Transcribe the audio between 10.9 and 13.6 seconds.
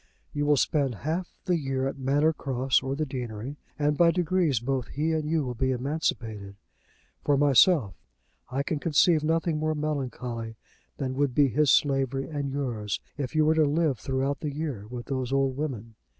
than would be his slavery and yours if you were